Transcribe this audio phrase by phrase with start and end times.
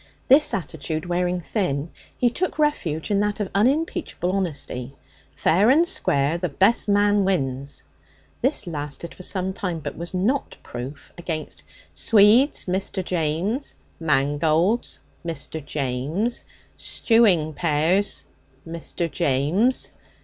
[0.29, 4.95] This attitude wearing thin, he took refuge in that of unimpeachable honesty.
[5.35, 6.39] 'Fair and square!
[6.39, 7.83] The best man wins!'
[8.41, 11.61] This lasted for some time, but was not proof against
[11.93, 13.05] 'Swedes, Mr.
[13.05, 13.75] James.
[13.99, 15.63] Mangolds, Mr.
[15.63, 16.45] James.
[16.75, 18.25] Stewing pears,
[18.67, 19.05] Mr.
[19.07, 19.91] James.'